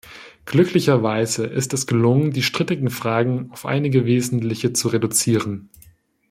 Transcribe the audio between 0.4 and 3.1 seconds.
Glücklicherweise ist es gelungen, die strittigen